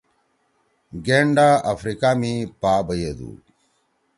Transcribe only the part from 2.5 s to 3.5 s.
پا بیَدُو۔